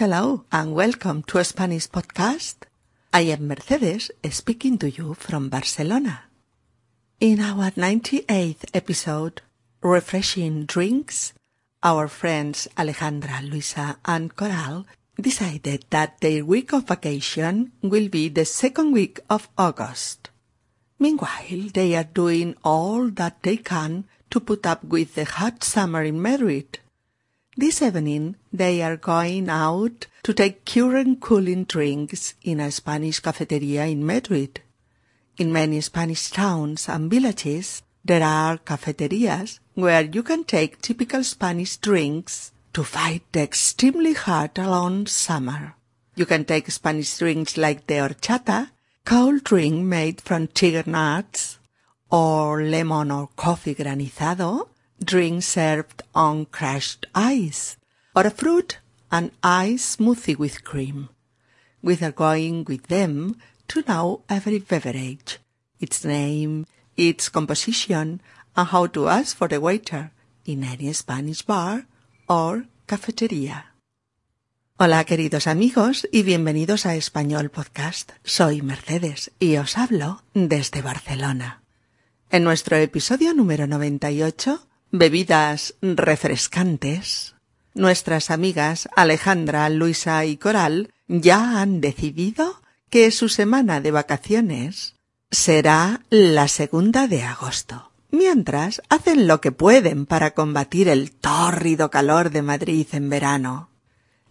hello, 0.00 0.46
and 0.50 0.72
welcome 0.72 1.22
to 1.22 1.36
a 1.36 1.44
Spanish 1.44 1.86
podcast. 1.86 2.64
I 3.12 3.20
am 3.36 3.48
Mercedes 3.48 4.10
speaking 4.30 4.78
to 4.78 4.88
you 4.88 5.12
from 5.12 5.50
Barcelona. 5.50 6.22
In 7.20 7.38
our 7.38 7.70
98th 7.72 8.64
episode, 8.72 9.42
Refreshing 9.82 10.64
Drinks, 10.64 11.34
our 11.82 12.08
friends 12.08 12.66
Alejandra, 12.78 13.42
Luisa, 13.42 13.98
and 14.06 14.34
Coral 14.34 14.86
decided 15.20 15.84
that 15.90 16.18
their 16.22 16.46
week 16.46 16.72
of 16.72 16.88
vacation 16.88 17.72
will 17.82 18.08
be 18.08 18.30
the 18.30 18.46
second 18.46 18.92
week 18.92 19.20
of 19.28 19.50
August. 19.58 20.30
Meanwhile, 20.98 21.68
they 21.74 21.94
are 21.94 22.08
doing 22.08 22.56
all 22.64 23.10
that 23.20 23.42
they 23.42 23.58
can 23.58 24.04
to 24.30 24.40
put 24.40 24.64
up 24.64 24.82
with 24.82 25.14
the 25.14 25.26
hot 25.26 25.62
summer 25.62 26.02
in 26.02 26.22
Madrid. 26.22 26.78
This 27.56 27.82
evening, 27.82 28.36
they 28.52 28.80
are 28.80 28.96
going 28.96 29.48
out 29.48 30.06
to 30.22 30.32
take 30.32 30.64
current 30.64 31.20
cooling 31.20 31.64
drinks 31.64 32.34
in 32.44 32.60
a 32.60 32.70
Spanish 32.70 33.18
cafeteria 33.18 33.86
in 33.86 34.06
Madrid. 34.06 34.60
In 35.36 35.52
many 35.52 35.80
Spanish 35.80 36.30
towns 36.30 36.88
and 36.88 37.10
villages, 37.10 37.82
there 38.04 38.22
are 38.22 38.58
cafeterias 38.58 39.58
where 39.74 40.04
you 40.04 40.22
can 40.22 40.44
take 40.44 40.80
typical 40.80 41.24
Spanish 41.24 41.76
drinks 41.78 42.52
to 42.72 42.84
fight 42.84 43.24
the 43.32 43.40
extremely 43.40 44.12
hot 44.12 44.56
long 44.56 45.08
summer. 45.08 45.74
You 46.14 46.26
can 46.26 46.44
take 46.44 46.70
Spanish 46.70 47.18
drinks 47.18 47.56
like 47.56 47.84
the 47.88 47.94
horchata, 47.94 48.70
cold 49.04 49.42
drink 49.42 49.84
made 49.84 50.20
from 50.20 50.46
tiger 50.46 50.84
nuts, 50.86 51.58
or 52.12 52.62
lemon 52.62 53.10
or 53.10 53.28
coffee 53.34 53.74
granizado, 53.74 54.68
drink 55.02 55.42
served 55.42 56.02
on 56.14 56.46
crushed 56.46 57.06
ice, 57.14 57.76
or 58.14 58.26
a 58.26 58.30
fruit 58.30 58.78
and 59.10 59.32
ice 59.42 59.96
smoothie 59.96 60.38
with 60.38 60.64
cream. 60.64 61.08
We 61.82 61.98
are 62.02 62.12
going 62.12 62.64
with 62.68 62.88
them 62.88 63.36
to 63.68 63.82
know 63.88 64.22
every 64.28 64.58
beverage, 64.58 65.38
its 65.80 66.04
name, 66.04 66.66
its 66.96 67.28
composition, 67.28 68.20
and 68.56 68.68
how 68.68 68.86
to 68.88 69.08
ask 69.08 69.36
for 69.36 69.48
the 69.48 69.60
waiter 69.60 70.12
in 70.44 70.64
any 70.64 70.92
Spanish 70.92 71.42
bar 71.42 71.86
or 72.28 72.66
cafetería. 72.86 73.64
Hola 74.78 75.04
queridos 75.04 75.46
amigos 75.46 76.08
y 76.10 76.22
bienvenidos 76.22 76.86
a 76.86 76.96
Español 76.96 77.50
Podcast. 77.50 78.12
Soy 78.24 78.62
Mercedes 78.62 79.30
y 79.38 79.56
os 79.56 79.76
hablo 79.76 80.22
desde 80.32 80.80
Barcelona. 80.82 81.62
En 82.30 82.44
nuestro 82.44 82.76
episodio 82.76 83.34
número 83.34 83.66
98, 83.66 84.66
Bebidas 84.92 85.76
refrescantes, 85.82 87.36
nuestras 87.74 88.28
amigas 88.28 88.88
Alejandra, 88.96 89.68
Luisa 89.68 90.24
y 90.24 90.36
Coral 90.36 90.92
ya 91.06 91.60
han 91.60 91.80
decidido 91.80 92.60
que 92.88 93.12
su 93.12 93.28
semana 93.28 93.80
de 93.80 93.92
vacaciones 93.92 94.96
será 95.30 96.00
la 96.10 96.48
segunda 96.48 97.06
de 97.06 97.22
agosto. 97.22 97.92
Mientras 98.10 98.82
hacen 98.88 99.28
lo 99.28 99.40
que 99.40 99.52
pueden 99.52 100.06
para 100.06 100.32
combatir 100.32 100.88
el 100.88 101.12
tórrido 101.12 101.88
calor 101.88 102.30
de 102.30 102.42
Madrid 102.42 102.88
en 102.90 103.08
verano. 103.10 103.68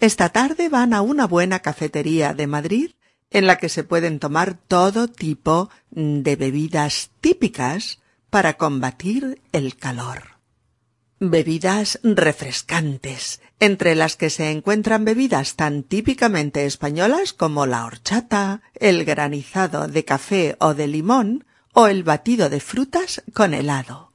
Esta 0.01 0.27
tarde 0.27 0.67
van 0.67 0.93
a 0.93 1.01
una 1.01 1.25
buena 1.25 1.59
cafetería 1.59 2.33
de 2.33 2.47
Madrid 2.47 2.91
en 3.31 3.47
la 3.47 3.57
que 3.57 3.69
se 3.69 3.85
pueden 3.85 4.19
tomar 4.19 4.55
todo 4.55 5.07
tipo 5.07 5.69
de 5.91 6.35
bebidas 6.35 7.11
típicas 7.21 7.99
para 8.29 8.57
combatir 8.57 9.41
el 9.53 9.77
calor. 9.77 10.38
Bebidas 11.21 11.99
refrescantes, 12.01 13.41
entre 13.59 13.93
las 13.95 14.15
que 14.15 14.29
se 14.29 14.51
encuentran 14.51 15.03
bebidas 15.03 15.57
tan 15.57 15.83
típicamente 15.83 16.65
españolas 16.65 17.33
como 17.33 17.65
la 17.65 17.83
horchata, 17.83 18.61
el 18.75 19.03
granizado 19.03 19.89
de 19.89 20.05
café 20.05 20.55
o 20.59 20.73
de 20.73 20.87
limón, 20.87 21.45
o 21.73 21.87
el 21.87 22.03
batido 22.03 22.49
de 22.49 22.61
frutas 22.61 23.21
con 23.33 23.53
helado. 23.53 24.13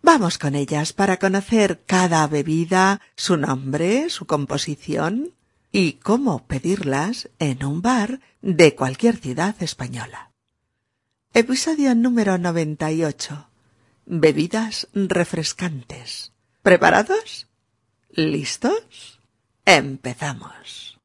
Vamos 0.00 0.38
con 0.38 0.54
ellas 0.54 0.94
para 0.94 1.18
conocer 1.18 1.82
cada 1.84 2.26
bebida, 2.26 3.02
su 3.14 3.36
nombre, 3.36 4.08
su 4.08 4.24
composición 4.24 5.34
y 5.70 5.94
cómo 5.94 6.46
pedirlas 6.46 7.28
en 7.38 7.62
un 7.62 7.82
bar 7.82 8.20
de 8.40 8.74
cualquier 8.74 9.18
ciudad 9.18 9.54
española. 9.62 10.32
Episodio 11.34 11.94
número 11.94 12.38
98. 12.38 13.50
Bebidas 14.06 14.88
refrescantes. 14.94 16.32
¿Preparados? 16.68 17.46
¿Listos? 18.10 19.22
Empezamos. 19.64 20.98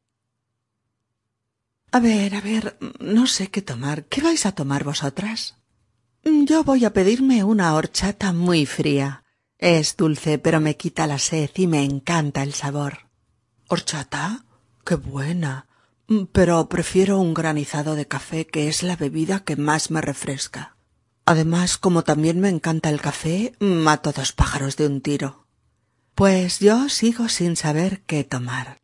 A 1.89 2.01
ver, 2.01 2.35
a 2.35 2.41
ver, 2.41 2.77
no 2.99 3.27
sé 3.27 3.47
qué 3.47 3.61
tomar. 3.61 4.03
¿Qué 4.03 4.19
vais 4.19 4.45
a 4.45 4.51
tomar 4.51 4.83
vosotras? 4.83 5.55
Yo 6.25 6.65
voy 6.65 6.83
a 6.83 6.91
pedirme 6.91 7.45
una 7.45 7.75
horchata 7.75 8.33
muy 8.33 8.65
fría. 8.65 9.23
Es 9.57 9.95
dulce, 9.95 10.37
pero 10.37 10.59
me 10.59 10.75
quita 10.75 11.07
la 11.07 11.17
sed 11.17 11.51
y 11.55 11.67
me 11.67 11.85
encanta 11.85 12.43
el 12.43 12.53
sabor. 12.53 13.07
¿Horchata? 13.69 14.43
Qué 14.83 14.95
buena. 14.95 15.67
Pero 16.33 16.67
prefiero 16.67 17.19
un 17.21 17.33
granizado 17.33 17.95
de 17.95 18.05
café, 18.05 18.47
que 18.47 18.67
es 18.67 18.83
la 18.83 18.97
bebida 18.97 19.45
que 19.45 19.55
más 19.55 19.91
me 19.91 20.01
refresca. 20.01 20.75
Además, 21.25 21.77
como 21.77 22.03
también 22.03 22.41
me 22.41 22.49
encanta 22.49 22.89
el 22.89 22.99
café, 22.99 23.55
mato 23.61 24.11
dos 24.11 24.33
pájaros 24.33 24.75
de 24.75 24.87
un 24.87 24.99
tiro. 24.99 25.42
Pues 26.15 26.59
yo 26.59 26.89
sigo 26.89 27.27
sin 27.27 27.55
saber 27.55 28.01
qué 28.01 28.23
tomar. 28.23 28.79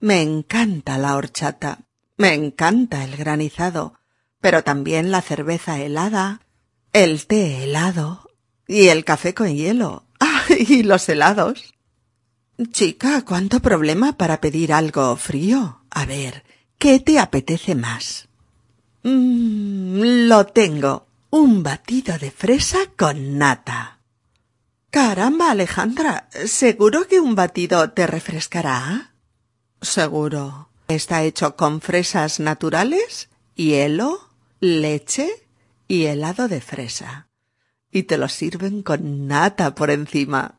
Me 0.00 0.22
encanta 0.22 0.98
la 0.98 1.16
horchata, 1.16 1.80
me 2.16 2.34
encanta 2.34 3.04
el 3.04 3.16
granizado, 3.16 3.94
pero 4.40 4.62
también 4.62 5.10
la 5.10 5.22
cerveza 5.22 5.80
helada, 5.80 6.42
el 6.92 7.26
té 7.26 7.64
helado 7.64 8.30
y 8.66 8.88
el 8.88 9.04
café 9.04 9.34
con 9.34 9.54
hielo. 9.54 10.04
Y 10.58 10.82
los 10.82 11.08
helados. 11.08 11.74
Chica, 12.72 13.22
cuánto 13.24 13.60
problema 13.60 14.14
para 14.14 14.40
pedir 14.40 14.72
algo 14.72 15.14
frío. 15.16 15.82
A 15.90 16.06
ver, 16.06 16.42
¿qué 16.78 16.98
te 17.00 17.18
apetece 17.18 17.74
más? 17.74 18.28
Mmm, 19.02 20.26
lo 20.28 20.46
tengo. 20.46 21.06
Un 21.30 21.62
batido 21.62 22.18
de 22.18 22.30
fresa 22.30 22.78
con 22.96 23.38
nata. 23.38 23.97
Caramba, 24.90 25.50
Alejandra, 25.50 26.30
¿seguro 26.46 27.06
que 27.06 27.20
un 27.20 27.34
batido 27.34 27.90
te 27.90 28.06
refrescará? 28.06 29.12
Seguro. 29.82 30.70
Está 30.88 31.22
hecho 31.24 31.56
con 31.56 31.82
fresas 31.82 32.40
naturales, 32.40 33.28
hielo, 33.54 34.30
leche 34.60 35.28
y 35.88 36.06
helado 36.06 36.48
de 36.48 36.62
fresa. 36.62 37.28
Y 37.92 38.04
te 38.04 38.16
lo 38.16 38.28
sirven 38.28 38.82
con 38.82 39.26
nata 39.26 39.74
por 39.74 39.90
encima. 39.90 40.58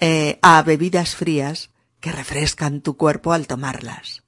eh, 0.00 0.38
a 0.42 0.62
bebidas 0.62 1.14
frías 1.14 1.70
que 2.06 2.12
refrescan 2.12 2.82
tu 2.82 2.96
cuerpo 2.96 3.32
al 3.32 3.48
tomarlas. 3.48 4.22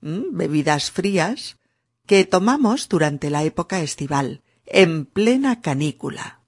¿Mm? 0.00 0.36
Bebidas 0.36 0.90
frías 0.90 1.58
que 2.06 2.24
tomamos 2.24 2.88
durante 2.88 3.30
la 3.30 3.44
época 3.44 3.78
estival, 3.82 4.42
en 4.66 5.06
plena 5.06 5.60
canícula. 5.60 6.40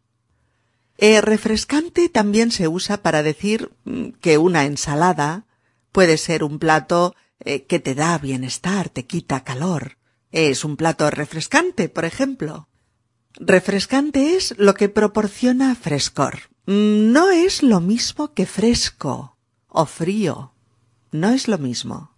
Eh, 0.99 1.21
refrescante 1.21 2.09
también 2.09 2.51
se 2.51 2.67
usa 2.67 2.97
para 2.97 3.23
decir 3.23 3.71
mm, 3.85 4.09
que 4.21 4.39
una 4.39 4.65
ensalada 4.65 5.47
puede 5.93 6.19
ser 6.19 6.43
un 6.43 6.59
plato 6.59 7.15
eh, 7.39 7.63
que 7.67 7.79
te 7.79 7.95
da 7.95 8.19
bienestar, 8.19 8.89
te 8.89 9.07
quita 9.07 9.45
calor. 9.45 9.99
Es 10.33 10.65
un 10.65 10.77
plato 10.77 11.09
refrescante, 11.11 11.89
por 11.89 12.05
ejemplo. 12.05 12.69
Refrescante 13.35 14.35
es 14.35 14.53
lo 14.59 14.75
que 14.75 14.89
proporciona 14.89 15.77
frescor. 15.77 16.51
Mm, 16.67 17.13
no 17.13 17.31
es 17.31 17.63
lo 17.63 17.79
mismo 17.79 18.35
que 18.35 18.47
fresco 18.47 19.39
o 19.69 19.87
frío. 19.87 20.56
No 21.21 21.31
es 21.31 21.49
lo 21.49 21.59
mismo. 21.59 22.13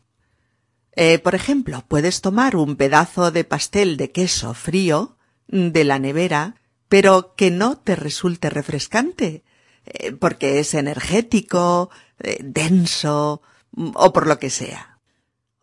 Eh, 0.93 1.19
por 1.19 1.35
ejemplo, 1.35 1.85
puedes 1.87 2.21
tomar 2.21 2.57
un 2.57 2.77
pedazo 2.77 3.31
de 3.31 3.45
pastel 3.45 3.97
de 3.97 4.11
queso 4.11 4.55
frío 4.55 5.17
de 5.47 5.85
la 5.85 5.99
nevera 5.99 6.57
pero 6.89 7.35
que 7.37 7.51
no 7.51 7.79
te 7.79 7.97
resulte 7.97 8.51
refrescante, 8.51 9.45
eh, 9.85 10.13
porque 10.13 10.59
es 10.59 10.75
energético, 10.75 11.91
eh, 12.19 12.39
denso, 12.43 13.43
o 13.77 14.13
por 14.13 14.27
lo 14.27 14.39
que 14.39 14.51
sea. 14.51 14.99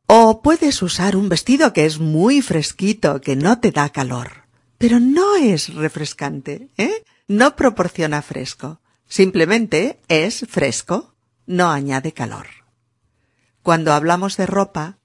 O 0.07 0.41
puedes 0.41 0.81
usar 0.83 1.15
un 1.15 1.29
vestido 1.29 1.73
que 1.73 1.85
es 1.85 1.99
muy 1.99 2.41
fresquito, 2.41 3.21
que 3.21 3.35
no 3.35 3.59
te 3.59 3.71
da 3.71 3.89
calor, 3.89 4.45
pero 4.77 4.99
no 4.99 5.35
es 5.35 5.73
refrescante, 5.73 6.69
¿eh? 6.77 7.03
No 7.27 7.55
proporciona 7.55 8.21
fresco. 8.21 8.81
Simplemente 9.07 9.99
es 10.07 10.45
fresco, 10.47 11.15
no 11.47 11.71
añade 11.71 12.11
calor. 12.11 12.64
Cuando 13.65 13.93
hablamos 13.93 14.37
de 14.37 14.45
ropa, 14.45 14.99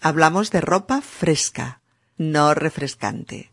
hablamos 0.00 0.50
de 0.50 0.62
ropa 0.62 1.02
fresca, 1.02 1.82
no 2.16 2.54
refrescante. 2.54 3.52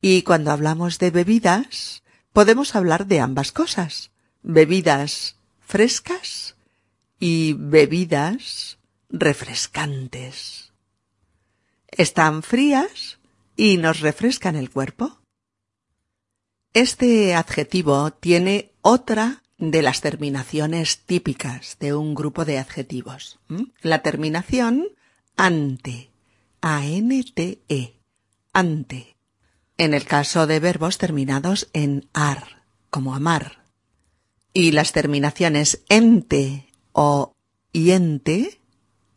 Y 0.00 0.22
cuando 0.22 0.52
hablamos 0.52 1.00
de 1.00 1.10
bebidas, 1.10 2.04
podemos 2.32 2.76
hablar 2.76 3.08
de 3.08 3.18
ambas 3.18 3.50
cosas. 3.50 4.12
Bebidas 4.44 5.38
frescas 5.58 6.54
y 7.18 7.54
bebidas 7.54 8.78
refrescantes. 9.08 10.72
Están 11.88 12.44
frías 12.44 13.18
y 13.56 13.76
nos 13.78 13.98
refrescan 13.98 14.54
el 14.54 14.70
cuerpo. 14.70 15.18
Este 16.74 17.34
adjetivo 17.34 18.12
tiene 18.12 18.70
otra 18.82 19.42
de 19.58 19.82
las 19.82 20.00
terminaciones 20.00 20.98
típicas 20.98 21.76
de 21.80 21.94
un 21.94 22.14
grupo 22.14 22.44
de 22.44 22.58
adjetivos. 22.58 23.38
La 23.82 24.02
terminación 24.02 24.86
ante, 25.36 26.10
A-N-T-E, 26.60 28.00
ante 28.52 29.18
en 29.78 29.94
el 29.94 30.04
caso 30.04 30.46
de 30.46 30.58
verbos 30.58 30.98
terminados 30.98 31.70
en 31.72 32.08
ar, 32.12 32.64
como 32.90 33.14
amar. 33.14 33.64
Y 34.52 34.72
las 34.72 34.92
terminaciones 34.92 35.84
ente 35.88 36.68
o 36.92 37.36
iente, 37.72 38.60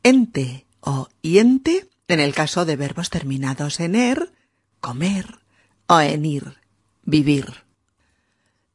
ente 0.03 0.67
o 0.79 1.09
iente, 1.23 1.89
en 2.07 2.19
el 2.19 2.33
caso 2.33 2.65
de 2.65 2.75
verbos 2.75 3.09
terminados 3.09 3.79
en 3.79 3.95
er, 3.95 4.33
comer 4.79 5.39
o 5.87 5.99
en 5.99 6.25
ir, 6.25 6.57
vivir. 7.03 7.63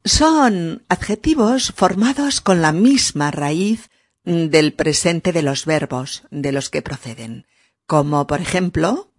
Son 0.07 0.85
adjetivos 0.87 1.73
formados 1.75 2.39
con 2.39 2.61
la 2.61 2.71
misma 2.71 3.29
raíz 3.29 3.89
del 4.23 4.71
presente 4.71 5.33
de 5.33 5.41
los 5.41 5.65
verbos 5.65 6.23
de 6.31 6.53
los 6.53 6.69
que 6.69 6.81
proceden, 6.81 7.45
como 7.85 8.25
por 8.25 8.39
ejemplo, 8.39 9.11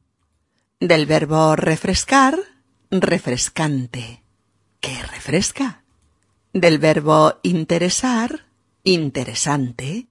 del 0.81 1.05
verbo 1.05 1.57
refrescar, 1.57 2.39
refrescante, 2.91 4.25
que 4.81 5.03
refresca. 5.03 5.85
Del 6.55 6.79
verbo 6.79 7.39
interesar, 7.43 8.47
interesante, 8.83 10.09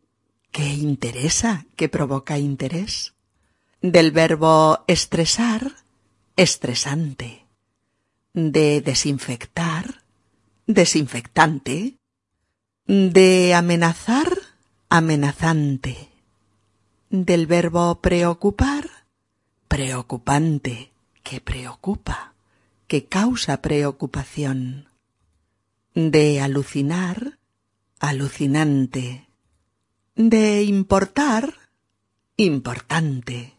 que 0.51 0.75
interesa, 0.75 1.65
que 1.75 1.89
provoca 1.89 2.37
interés. 2.37 3.15
Del 3.81 4.11
verbo 4.11 4.83
estresar, 4.85 5.71
estresante. 6.35 7.47
De 8.33 8.81
desinfectar, 8.81 10.06
desinfectante. 10.67 11.97
De 12.85 13.53
amenazar, 13.55 14.31
amenazante. 14.89 16.09
Del 17.09 17.47
verbo 17.47 18.01
preocupar, 18.01 18.89
preocupante, 19.67 20.91
que 21.23 21.41
preocupa 21.41 22.33
que 22.87 23.05
causa 23.05 23.61
preocupación. 23.61 24.89
De 25.95 26.39
alucinar, 26.39 27.39
alucinante. 27.99 29.27
De 30.15 30.63
importar, 30.63 31.53
importante. 32.37 33.55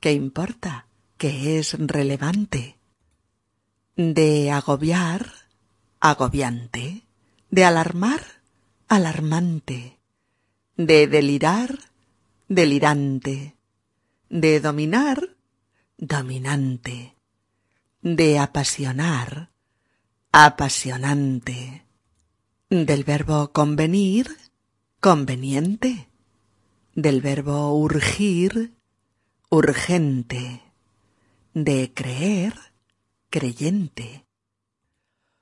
que 0.00 0.12
importa? 0.12 0.86
que 1.20 1.58
es 1.58 1.76
relevante. 1.78 2.78
De 3.94 4.50
agobiar, 4.50 5.39
agobiante. 6.00 7.04
De 7.50 7.64
alarmar, 7.64 8.42
alarmante. 8.88 9.98
De 10.76 11.06
delirar, 11.06 11.78
delirante. 12.48 13.56
De 14.28 14.60
dominar, 14.60 15.36
dominante 15.98 17.16
de 18.02 18.38
apasionar, 18.38 19.50
apasionante, 20.32 21.84
del 22.70 23.04
verbo 23.04 23.52
convenir, 23.52 24.36
conveniente, 25.00 26.08
del 26.94 27.20
verbo 27.20 27.74
urgir, 27.74 28.72
urgente, 29.50 30.62
de 31.52 31.92
creer, 31.92 32.54
creyente. 33.28 34.24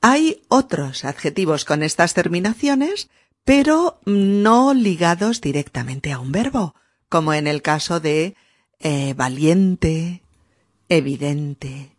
Hay 0.01 0.43
otros 0.49 1.05
adjetivos 1.05 1.65
con 1.65 1.83
estas 1.83 2.15
terminaciones, 2.15 3.11
pero 3.45 4.01
no 4.05 4.75
ligados 4.75 5.41
directamente 5.41 6.13
a 6.13 6.21
un 6.21 6.33
verbo, 6.33 6.75
como 7.09 7.33
en 7.33 7.47
el 7.47 7.63
caso 7.63 7.99
de 7.99 8.37
eh, 8.79 9.15
valiente, 9.15 10.23
evidente, 10.89 11.97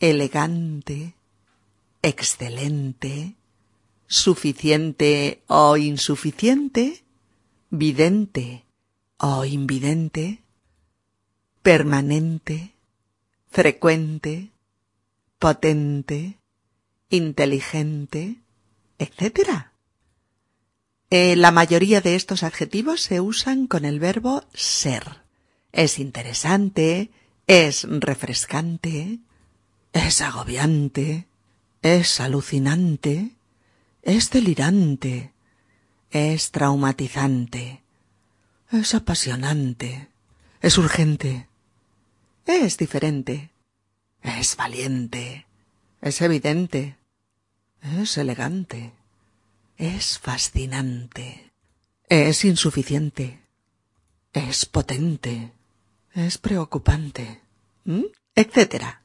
elegante, 0.00 1.14
excelente, 2.02 3.36
suficiente 4.08 5.42
o 5.46 5.76
insuficiente, 5.76 7.04
vidente 7.70 8.64
o 9.18 9.44
invidente, 9.44 10.42
permanente, 11.62 12.74
frecuente, 13.48 14.50
potente, 15.38 16.41
inteligente, 17.12 18.38
etc. 18.98 19.68
Eh, 21.10 21.36
la 21.36 21.50
mayoría 21.50 22.00
de 22.00 22.14
estos 22.16 22.42
adjetivos 22.42 23.02
se 23.02 23.20
usan 23.20 23.66
con 23.66 23.84
el 23.84 24.00
verbo 24.00 24.44
ser. 24.54 25.22
Es 25.70 25.98
interesante, 25.98 27.10
es 27.46 27.84
refrescante, 27.84 29.18
es 29.92 30.22
agobiante, 30.22 31.26
es 31.82 32.18
alucinante, 32.18 33.32
es 34.02 34.30
delirante, 34.30 35.32
es 36.10 36.50
traumatizante, 36.50 37.82
es 38.70 38.94
apasionante, 38.94 40.08
es 40.62 40.78
urgente, 40.78 41.46
es 42.46 42.78
diferente, 42.78 43.50
es 44.22 44.56
valiente, 44.56 45.46
es 46.00 46.22
evidente, 46.22 46.96
es 47.82 48.16
elegante, 48.16 48.92
es 49.76 50.18
fascinante, 50.18 51.52
es 52.08 52.44
insuficiente, 52.44 53.40
es 54.32 54.66
potente, 54.66 55.52
es 56.14 56.38
preocupante, 56.38 57.42
etcétera. 58.34 59.02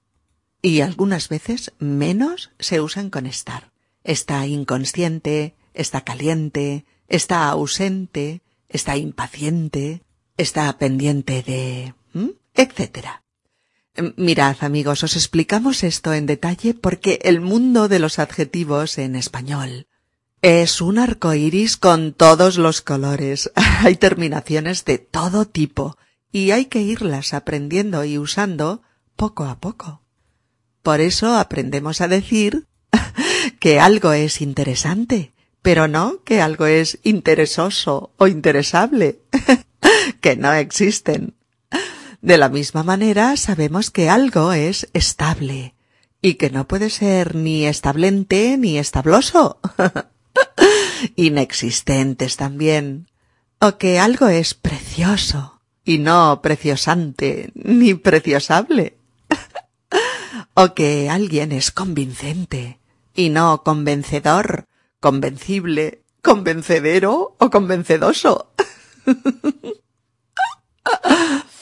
y 0.62 0.82
algunas 0.82 1.30
veces 1.30 1.72
menos 1.80 2.52
se 2.60 2.82
usan 2.82 3.10
con 3.10 3.26
estar. 3.26 3.72
Está 4.04 4.48
inconsciente, 4.48 5.56
está 5.74 6.02
caliente, 6.02 6.86
está 7.08 7.48
ausente, 7.50 8.42
está 8.68 8.98
impaciente, 8.98 10.04
está 10.38 10.78
pendiente 10.78 11.44
de... 11.44 11.94
etcétera. 12.54 13.24
Mirad, 14.16 14.58
amigos, 14.62 15.04
os 15.04 15.16
explicamos 15.16 15.84
esto 15.84 16.14
en 16.14 16.26
detalle 16.26 16.74
porque 16.74 17.20
el 17.24 17.42
mundo 17.42 17.88
de 17.88 18.00
los 18.00 18.20
adjetivos 18.20 18.98
en 18.98 19.16
español 19.16 19.88
es 20.42 20.82
un 20.82 21.00
arco 21.00 21.34
iris 21.34 21.78
con 21.78 22.14
todos 22.14 22.58
los 22.58 22.82
colores. 22.82 23.52
hay 23.56 23.96
terminaciones 23.96 24.86
de 24.86 24.98
todo 24.98 25.46
tipo 25.46 25.98
y 26.32 26.52
hay 26.52 26.66
que 26.66 26.82
irlas 26.82 27.34
aprendiendo 27.34 28.04
y 28.04 28.18
usando 28.18 28.82
poco 29.16 29.46
a 29.46 29.60
poco. 29.60 30.04
Por 30.84 31.02
eso 31.02 31.36
aprendemos 31.36 32.02
a 32.02 32.08
decir 32.08 32.68
que 33.60 33.80
algo 33.80 34.14
es 34.14 34.42
interesante, 34.42 35.34
pero 35.62 35.88
no 35.88 36.24
que 36.24 36.42
algo 36.42 36.66
es 36.66 37.00
interesoso 37.04 38.14
o 38.18 38.28
interesable, 38.28 39.20
que 40.22 40.36
no 40.36 40.54
existen. 40.54 41.34
De 42.22 42.38
la 42.38 42.50
misma 42.50 42.84
manera 42.84 43.38
sabemos 43.38 43.92
que 43.92 44.10
algo 44.10 44.54
es 44.54 44.90
estable 44.94 45.76
y 46.22 46.36
que 46.36 46.50
no 46.50 46.68
puede 46.68 46.90
ser 46.90 47.36
ni 47.36 47.66
establente 47.66 48.58
ni 48.58 48.78
establoso. 48.78 49.60
Inexistentes 51.16 52.38
también. 52.38 53.10
O 53.60 53.78
que 53.78 54.00
algo 54.00 54.28
es 54.28 54.54
precioso 54.54 55.62
y 55.84 56.00
no 56.00 56.42
preciosante 56.42 57.52
ni 57.56 57.94
preciosable. 57.94 58.98
o 60.54 60.74
que 60.74 61.10
alguien 61.10 61.52
es 61.52 61.72
convincente 61.72 62.80
y 63.16 63.30
no 63.30 63.64
convencedor, 63.64 64.68
convencible, 65.00 66.04
convencedero 66.22 67.36
o 67.40 67.50
convencedoso. 67.50 68.52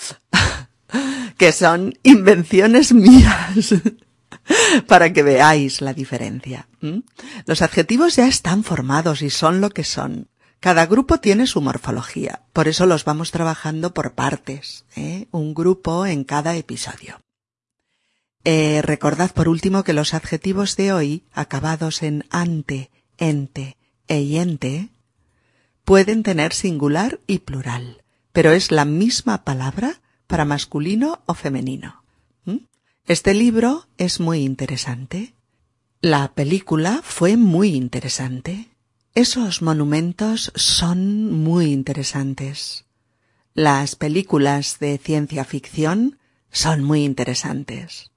que 1.38 1.52
son 1.52 1.98
invenciones 2.04 2.94
mías 2.94 3.76
para 4.88 5.12
que 5.14 5.24
veáis 5.24 5.82
la 5.82 5.94
diferencia. 5.94 6.68
Los 7.46 7.62
adjetivos 7.62 8.16
ya 8.16 8.28
están 8.28 8.64
formados 8.64 9.22
y 9.22 9.30
son 9.30 9.62
lo 9.62 9.70
que 9.70 9.84
son. 9.84 10.28
Cada 10.60 10.86
grupo 10.88 11.20
tiene 11.20 11.46
su 11.48 11.62
morfología, 11.62 12.42
por 12.52 12.68
eso 12.68 12.86
los 12.86 13.06
vamos 13.06 13.32
trabajando 13.32 13.94
por 13.94 14.14
partes, 14.14 14.86
¿eh? 14.96 15.28
un 15.32 15.54
grupo 15.54 16.06
en 16.08 16.24
cada 16.24 16.56
episodio. 16.56 17.22
Eh, 18.44 18.82
recordad 18.82 19.32
por 19.32 19.48
último 19.48 19.84
que 19.84 19.94
los 19.94 20.14
adjetivos 20.14 20.76
de 20.76 20.94
hoy, 20.94 21.24
acabados 21.34 22.04
en 22.04 22.26
ante, 22.30 22.90
ente 23.18 23.78
e 24.08 24.26
yente, 24.26 24.90
pueden 25.84 26.24
tener 26.24 26.54
singular 26.54 27.20
y 27.28 27.40
plural, 27.40 28.04
pero 28.32 28.52
es 28.52 28.72
la 28.72 28.86
misma 28.86 29.44
palabra 29.44 30.02
para 30.28 30.46
masculino 30.46 31.22
o 31.26 31.34
femenino. 31.34 32.04
¿Mm? 32.46 32.58
Este 33.06 33.34
libro 33.34 33.88
es 33.98 34.20
muy 34.20 34.40
interesante. 34.40 35.34
La 36.02 36.34
película 36.34 37.02
fue 37.04 37.38
muy 37.38 37.70
interesante. 37.70 38.70
Esos 39.14 39.62
monumentos 39.62 40.52
son 40.56 41.32
muy 41.32 41.72
interesantes. 41.72 42.86
Las 43.54 43.96
películas 43.96 44.80
de 44.80 44.98
ciencia 44.98 45.46
ficción 45.46 46.20
son 46.52 46.84
muy 46.84 47.06
interesantes. 47.06 48.12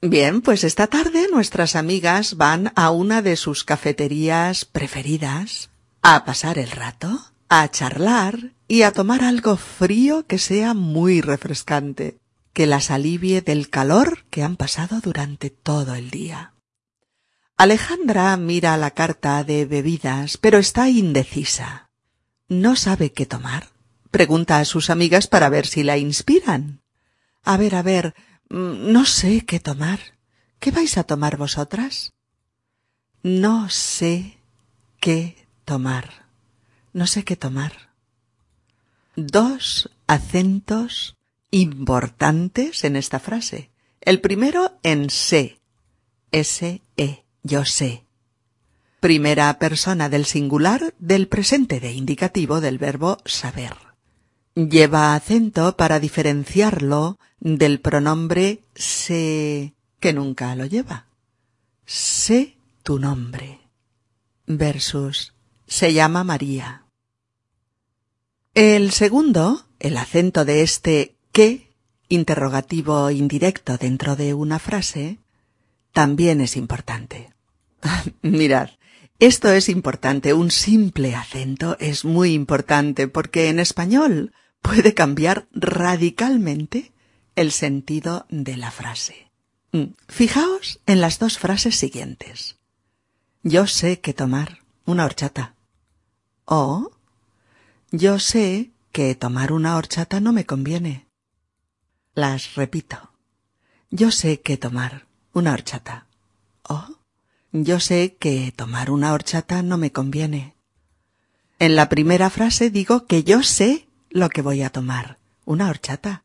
Bien, 0.00 0.42
pues 0.42 0.64
esta 0.64 0.86
tarde 0.86 1.28
nuestras 1.32 1.76
amigas 1.76 2.36
van 2.36 2.72
a 2.76 2.90
una 2.90 3.22
de 3.22 3.36
sus 3.36 3.64
cafeterías 3.64 4.64
preferidas 4.64 5.70
a 6.02 6.24
pasar 6.24 6.58
el 6.58 6.70
rato, 6.70 7.32
a 7.48 7.70
charlar 7.70 8.54
y 8.68 8.82
a 8.82 8.92
tomar 8.92 9.22
algo 9.22 9.56
frío 9.56 10.26
que 10.26 10.38
sea 10.38 10.74
muy 10.74 11.20
refrescante, 11.20 12.18
que 12.52 12.66
las 12.66 12.90
alivie 12.90 13.42
del 13.42 13.68
calor 13.68 14.24
que 14.30 14.42
han 14.42 14.56
pasado 14.56 15.00
durante 15.00 15.50
todo 15.50 15.94
el 15.94 16.10
día. 16.10 16.54
Alejandra 17.56 18.36
mira 18.36 18.76
la 18.76 18.90
carta 18.90 19.44
de 19.44 19.64
bebidas, 19.64 20.36
pero 20.36 20.58
está 20.58 20.88
indecisa. 20.88 21.90
¿No 22.48 22.74
sabe 22.74 23.12
qué 23.12 23.26
tomar? 23.26 23.68
Pregunta 24.10 24.58
a 24.58 24.64
sus 24.64 24.90
amigas 24.90 25.26
para 25.26 25.48
ver 25.48 25.66
si 25.66 25.82
la 25.82 25.96
inspiran. 25.96 26.82
A 27.42 27.56
ver, 27.56 27.74
a 27.74 27.82
ver, 27.82 28.14
mm, 28.48 28.92
no 28.92 29.04
sé 29.04 29.44
qué 29.44 29.60
tomar. 29.60 30.00
¿Qué 30.58 30.70
vais 30.70 30.96
a 30.98 31.04
tomar 31.04 31.36
vosotras? 31.36 32.12
No 33.22 33.68
sé 33.70 34.38
qué 35.00 35.46
tomar. 35.64 36.23
No 36.94 37.06
sé 37.06 37.24
qué 37.24 37.36
tomar 37.36 37.94
dos 39.16 39.90
acentos 40.06 41.16
importantes 41.50 42.84
en 42.84 42.96
esta 42.96 43.20
frase. 43.20 43.70
El 44.00 44.20
primero 44.20 44.78
en 44.82 45.10
sé. 45.10 45.60
S-E, 46.32 47.24
yo 47.42 47.64
sé. 47.64 48.04
Primera 49.00 49.58
persona 49.58 50.08
del 50.08 50.24
singular 50.24 50.94
del 50.98 51.28
presente 51.28 51.78
de 51.78 51.92
indicativo 51.92 52.60
del 52.60 52.78
verbo 52.78 53.18
saber. 53.24 53.74
Lleva 54.54 55.14
acento 55.14 55.76
para 55.76 56.00
diferenciarlo 56.00 57.18
del 57.38 57.80
pronombre 57.80 58.64
sé 58.74 59.74
que 60.00 60.12
nunca 60.12 60.54
lo 60.56 60.64
lleva. 60.64 61.06
Sé 61.86 62.56
tu 62.82 62.98
nombre. 62.98 63.60
Versus 64.46 65.34
se 65.66 65.92
llama 65.92 66.24
María. 66.24 66.83
El 68.54 68.92
segundo, 68.92 69.66
el 69.80 69.96
acento 69.96 70.44
de 70.44 70.62
este 70.62 71.16
qué, 71.32 71.72
interrogativo 72.08 73.10
indirecto 73.10 73.76
dentro 73.78 74.14
de 74.14 74.32
una 74.32 74.60
frase, 74.60 75.18
también 75.92 76.40
es 76.40 76.56
importante. 76.56 77.32
Mirad, 78.22 78.70
esto 79.18 79.50
es 79.50 79.68
importante, 79.68 80.34
un 80.34 80.52
simple 80.52 81.16
acento 81.16 81.76
es 81.80 82.04
muy 82.04 82.32
importante 82.32 83.08
porque 83.08 83.48
en 83.48 83.58
español 83.58 84.32
puede 84.62 84.94
cambiar 84.94 85.48
radicalmente 85.52 86.92
el 87.34 87.50
sentido 87.50 88.24
de 88.28 88.56
la 88.56 88.70
frase. 88.70 89.32
Mm, 89.72 89.94
fijaos 90.06 90.78
en 90.86 91.00
las 91.00 91.18
dos 91.18 91.38
frases 91.38 91.74
siguientes. 91.74 92.56
Yo 93.42 93.66
sé 93.66 93.98
que 93.98 94.14
tomar 94.14 94.60
una 94.86 95.04
horchata. 95.04 95.56
O 96.44 96.93
yo 97.96 98.18
sé 98.18 98.72
que 98.90 99.14
tomar 99.14 99.52
una 99.52 99.76
horchata 99.76 100.18
no 100.18 100.32
me 100.32 100.46
conviene. 100.46 101.06
Las 102.14 102.56
repito. 102.56 103.12
Yo 103.90 104.10
sé 104.10 104.40
que 104.40 104.56
tomar 104.56 105.06
una 105.32 105.52
horchata. 105.52 106.06
Oh, 106.68 106.98
yo 107.52 107.78
sé 107.78 108.16
que 108.16 108.52
tomar 108.56 108.90
una 108.90 109.12
horchata 109.12 109.62
no 109.62 109.78
me 109.78 109.92
conviene. 109.92 110.56
En 111.60 111.76
la 111.76 111.88
primera 111.88 112.30
frase 112.30 112.70
digo 112.70 113.06
que 113.06 113.22
yo 113.22 113.44
sé 113.44 113.86
lo 114.10 114.28
que 114.28 114.42
voy 114.42 114.62
a 114.62 114.70
tomar, 114.70 115.18
una 115.44 115.68
horchata, 115.68 116.24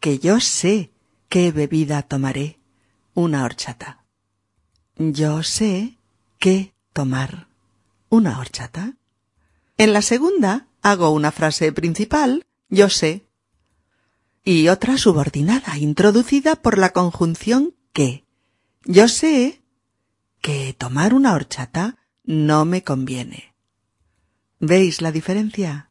que 0.00 0.18
yo 0.18 0.40
sé 0.40 0.92
qué 1.28 1.52
bebida 1.52 2.02
tomaré, 2.02 2.58
una 3.12 3.44
horchata. 3.44 4.04
Yo 4.96 5.42
sé 5.42 5.98
qué 6.38 6.72
tomar, 6.94 7.48
una 8.08 8.38
horchata. 8.38 8.94
En 9.76 9.92
la 9.92 10.00
segunda 10.00 10.68
hago 10.82 11.10
una 11.10 11.32
frase 11.32 11.72
principal, 11.72 12.46
yo 12.68 12.90
sé, 12.90 13.26
y 14.44 14.68
otra 14.68 14.98
subordinada, 14.98 15.78
introducida 15.78 16.56
por 16.56 16.76
la 16.76 16.90
conjunción 16.90 17.74
que. 17.92 18.24
Yo 18.84 19.06
sé 19.06 19.62
que 20.40 20.74
tomar 20.76 21.14
una 21.14 21.34
horchata 21.34 21.96
no 22.24 22.64
me 22.64 22.82
conviene. 22.82 23.54
¿Veis 24.58 25.00
la 25.00 25.12
diferencia? 25.12 25.90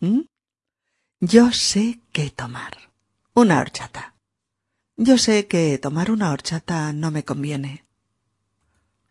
¿Mm? 0.00 0.22
Yo 1.20 1.52
sé 1.52 2.00
que 2.12 2.30
tomar 2.30 2.90
una 3.34 3.60
horchata. 3.60 4.16
Yo 4.96 5.18
sé 5.18 5.46
que 5.46 5.78
tomar 5.78 6.10
una 6.10 6.32
horchata 6.32 6.92
no 6.92 7.12
me 7.12 7.24
conviene. 7.24 7.86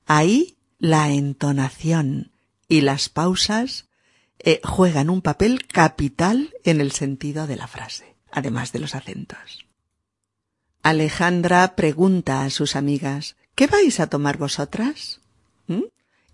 Ahí 0.06 0.58
la 0.78 1.10
entonación 1.10 2.34
y 2.68 2.82
las 2.82 3.08
pausas 3.08 3.88
eh, 4.44 4.62
juegan 4.64 5.10
un 5.10 5.22
papel 5.22 5.68
capital 5.68 6.54
en 6.64 6.82
el 6.82 6.92
sentido 6.92 7.48
de 7.48 7.56
la 7.56 7.68
frase, 7.68 8.16
además 8.32 8.72
de 8.72 8.80
los 8.80 8.96
acentos. 8.96 9.66
Alejandra 10.84 11.76
pregunta 11.76 12.44
a 12.44 12.50
sus 12.50 12.76
amigas 12.76 13.36
¿Qué 13.56 13.68
vais 13.68 14.00
a 14.00 14.08
tomar 14.08 14.38
vosotras? 14.38 15.22
¿Mm? 15.68 15.84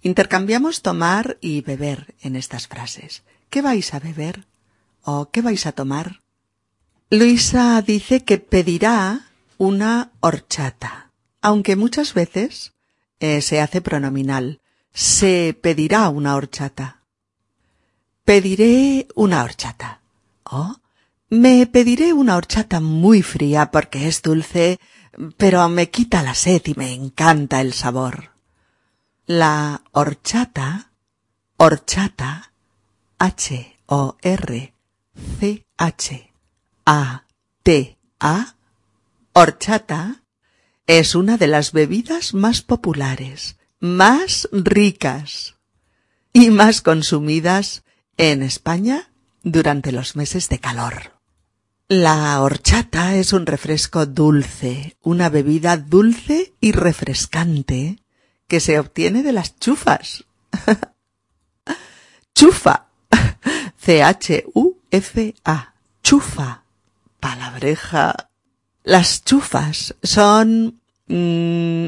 Intercambiamos 0.02 0.82
tomar 0.82 1.38
y 1.42 1.62
beber 1.62 2.16
en 2.22 2.36
estas 2.36 2.68
frases. 2.68 3.24
¿Qué 3.50 3.62
vais 3.62 3.94
a 3.94 4.00
beber? 4.00 4.46
¿O 5.04 5.30
qué 5.32 5.42
vais 5.42 5.66
a 5.66 5.72
tomar? 5.72 6.22
Luisa 7.10 7.82
dice 7.82 8.24
que 8.24 8.38
pedirá 8.38 9.28
una 9.58 10.12
horchata. 10.20 11.12
aunque 11.42 11.76
muchas 11.76 12.14
veces 12.14 12.74
eh, 13.20 13.42
se 13.42 13.62
hace 13.62 13.82
pronominal. 13.82 14.62
Se 14.94 15.58
pedirá 15.62 16.10
una 16.10 16.36
horchata. 16.36 16.97
Pediré 18.27 19.07
una 19.15 19.41
horchata. 19.46 20.01
Oh, 20.43 20.75
me 21.29 21.65
pediré 21.65 22.12
una 22.12 22.36
horchata 22.36 22.81
muy 22.81 23.22
fría 23.22 23.72
porque 23.72 24.10
es 24.10 24.22
dulce, 24.22 24.81
pero 25.38 25.69
me 25.69 25.89
quita 25.89 26.22
la 26.24 26.36
sed 26.36 26.62
y 26.65 26.74
me 26.74 26.93
encanta 26.93 27.62
el 27.62 27.72
sabor. 27.72 28.31
La 29.27 29.81
horchata, 29.93 30.91
horchata, 31.55 32.51
H-O-R-C-H-A-T-A, 33.17 33.75
horchata, 39.31 40.24
es 40.86 41.15
una 41.15 41.38
de 41.38 41.48
las 41.48 41.72
bebidas 41.72 42.34
más 42.34 42.62
populares, 42.62 43.55
más 43.79 44.50
ricas 44.51 45.55
y 46.34 46.50
más 46.50 46.81
consumidas 46.81 47.86
en 48.17 48.43
España 48.43 49.09
durante 49.43 49.91
los 49.91 50.15
meses 50.15 50.50
de 50.50 50.59
calor. 50.59 51.13
La 51.88 52.41
horchata 52.41 53.15
es 53.15 53.31
un 53.31 53.45
refresco 53.45 54.05
dulce, 54.05 54.97
una 55.01 55.29
bebida 55.29 55.77
dulce 55.77 56.53
y 56.59 56.74
refrescante 56.74 58.00
que 58.47 58.59
se 58.59 58.77
obtiene 58.79 59.24
de 59.24 59.31
las 59.31 59.57
chufas. 59.57 60.25
Chufa. 62.36 62.88
C-H-U-F-A. 63.77 65.74
Chufa. 66.03 66.63
Palabreja. 67.19 68.29
Las 68.83 69.24
chufas 69.24 69.95
son 70.03 70.81
mm, 71.07 71.88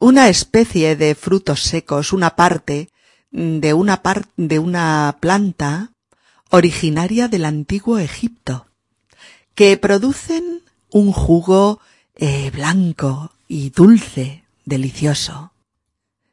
una 0.00 0.28
especie 0.28 0.96
de 0.96 1.14
frutos 1.14 1.62
secos, 1.62 2.12
una 2.12 2.34
parte 2.36 2.90
de 3.30 3.74
una 3.74 4.02
parte 4.02 4.30
de 4.36 4.58
una 4.58 5.16
planta 5.20 5.92
originaria 6.50 7.28
del 7.28 7.44
antiguo 7.44 7.98
Egipto, 7.98 8.66
que 9.54 9.76
producen 9.76 10.62
un 10.90 11.12
jugo 11.12 11.80
eh, 12.14 12.50
blanco 12.50 13.32
y 13.46 13.70
dulce, 13.70 14.44
delicioso. 14.64 15.52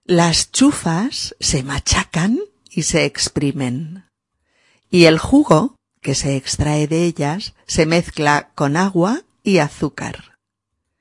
Las 0.05 0.51
chufas 0.51 1.35
se 1.39 1.63
machacan 1.63 2.39
y 2.69 2.83
se 2.83 3.05
exprimen. 3.05 4.05
Y 4.89 5.05
el 5.05 5.17
jugo 5.17 5.75
que 6.01 6.15
se 6.15 6.35
extrae 6.35 6.87
de 6.87 7.05
ellas 7.05 7.55
se 7.65 7.85
mezcla 7.85 8.51
con 8.55 8.77
agua 8.77 9.23
y 9.43 9.57
azúcar. 9.57 10.37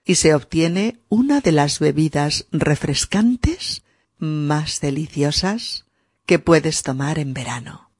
Y 0.05 0.17
se 0.17 0.35
obtiene 0.35 0.99
una 1.09 1.41
de 1.41 1.53
las 1.53 1.79
bebidas 1.79 2.47
refrescantes 2.51 3.83
más 4.19 4.81
deliciosas 4.81 5.84
que 6.27 6.39
puedes 6.39 6.83
tomar 6.83 7.19
en 7.19 7.35
verano. 7.35 7.91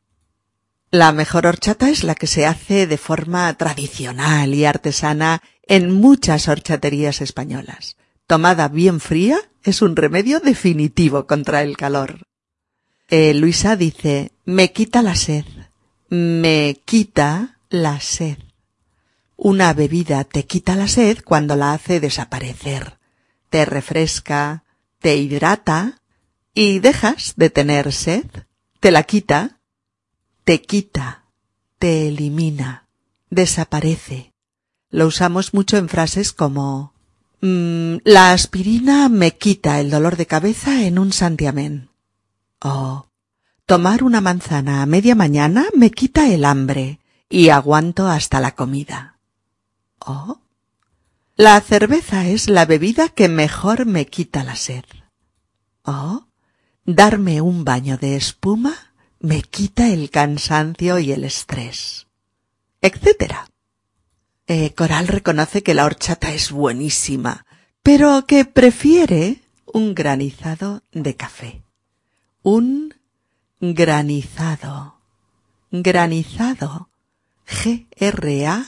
La 0.91 1.13
mejor 1.13 1.47
horchata 1.47 1.91
es 1.91 2.05
la 2.05 2.15
que 2.15 2.27
se 2.27 2.47
hace 2.47 2.87
de 2.87 2.99
forma 2.99 3.53
tradicional 3.55 4.55
y 4.55 4.65
artesana 4.65 5.43
en 5.67 5.91
muchas 5.91 6.49
horchaterías 6.49 7.21
españolas. 7.21 7.97
Tomada 8.27 8.69
bien 8.69 9.01
fría, 9.01 9.39
es 9.63 9.83
un 9.83 9.97
remedio 9.97 10.41
definitivo 10.41 11.27
contra 11.27 11.63
el 11.63 11.77
calor. 11.77 12.27
Eh, 13.09 13.35
Luisa 13.35 13.77
dice, 13.77 14.33
me 14.45 14.73
quita 14.73 15.03
la 15.03 15.17
sed, 15.17 15.45
me 16.09 16.81
quita 16.85 17.59
la 17.71 18.01
sed. 18.01 18.39
Una 19.37 19.75
bebida 19.75 20.25
te 20.25 20.47
quita 20.47 20.77
la 20.77 20.87
sed 20.87 21.19
cuando 21.25 21.57
la 21.57 21.73
hace 21.73 21.99
desaparecer, 21.99 22.99
te 23.51 23.65
refresca, 23.65 24.65
te 25.01 25.17
hidrata 25.17 26.01
y 26.55 26.79
dejas 26.79 27.35
de 27.37 27.51
tener 27.51 27.93
sed, 27.93 28.27
te 28.79 28.93
la 28.93 29.03
quita, 29.03 29.59
te 30.45 30.63
quita, 30.63 31.25
te 31.79 32.09
elimina, 32.09 32.87
desaparece. 33.29 34.33
Lo 34.89 35.09
usamos 35.09 35.53
mucho 35.53 35.77
en 35.77 35.89
frases 35.89 36.33
como 36.33 36.95
mm, 37.41 37.97
la 38.05 38.33
aspirina 38.33 39.09
me 39.09 39.37
quita 39.37 39.81
el 39.81 39.91
dolor 39.91 40.17
de 40.17 40.27
cabeza 40.27 40.85
en 40.85 41.01
un 41.01 41.13
santiamén. 41.13 41.91
O 42.61 43.09
tomar 43.67 44.05
una 44.05 44.21
manzana 44.21 44.83
a 44.83 44.87
media 44.87 45.17
mañana 45.17 45.67
me 45.75 45.91
quita 45.91 46.33
el 46.33 46.45
hambre 46.45 47.01
y 47.29 47.49
aguanto 47.49 48.07
hasta 48.07 48.39
la 48.39 48.55
comida. 48.55 49.19
Oh. 49.99 50.41
La 51.37 51.61
cerveza 51.61 52.29
es 52.29 52.49
la 52.49 52.65
bebida 52.65 53.09
que 53.09 53.29
mejor 53.29 53.87
me 53.87 54.07
quita 54.07 54.45
la 54.45 54.55
sed. 54.55 54.85
Oh. 55.83 56.27
Darme 56.87 57.41
un 57.41 57.65
baño 57.65 57.97
de 57.97 58.15
espuma 58.15 58.93
me 59.19 59.41
quita 59.41 59.89
el 59.89 60.11
cansancio 60.11 60.99
y 60.99 61.13
el 61.13 61.25
estrés. 61.25 62.09
Etcétera. 62.83 63.49
Eh, 64.47 64.75
Coral 64.75 65.09
reconoce 65.09 65.63
que 65.63 65.73
la 65.73 65.87
horchata 65.87 66.35
es 66.35 66.53
buenísima, 66.53 67.47
pero 67.83 68.27
que 68.27 68.45
prefiere 68.45 69.41
un 69.65 69.95
granizado 69.95 70.83
de 70.93 71.17
café. 71.17 71.63
Un 72.43 72.95
granizado. 73.61 75.01
Granizado. 75.71 76.91
G-R-A-N 77.47 78.67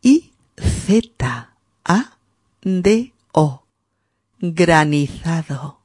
I 0.00 0.32
Z 0.56 1.50
A 1.84 2.18
D 2.62 3.12
O 3.32 3.64
granizado. 4.40 5.77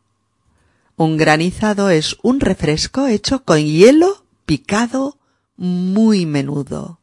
Un 0.95 1.17
granizado 1.17 1.89
es 1.89 2.17
un 2.21 2.39
refresco 2.39 3.07
hecho 3.07 3.43
con 3.43 3.59
hielo 3.59 4.25
picado 4.45 5.17
muy 5.55 6.25
menudo, 6.25 6.99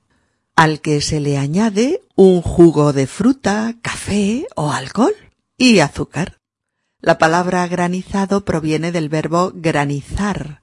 al 0.55 0.81
que 0.81 1.00
se 1.00 1.18
le 1.18 1.38
añade 1.38 2.03
un 2.14 2.40
jugo 2.40 2.92
de 2.92 3.07
fruta, 3.09 3.74
café 3.83 4.46
o 4.55 4.70
alcohol 4.70 5.14
y 5.57 5.81
azúcar. 5.81 6.38
La 7.00 7.18
palabra 7.18 7.66
granizado 7.66 8.44
proviene 8.44 8.92
del 8.92 9.09
verbo 9.09 9.53
granizar, 9.55 10.62